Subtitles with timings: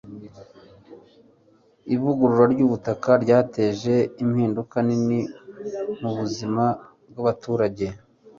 [1.95, 5.19] ivugurura ryubutaka ryateje impinduka nini
[6.01, 6.65] mubuzima
[7.09, 7.85] bwabaturage